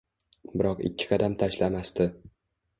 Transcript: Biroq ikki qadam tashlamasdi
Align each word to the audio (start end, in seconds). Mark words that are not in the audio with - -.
Biroq 0.61 0.81
ikki 0.89 1.09
qadam 1.13 1.37
tashlamasdi 1.45 2.11